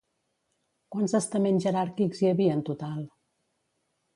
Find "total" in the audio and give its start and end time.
2.71-3.07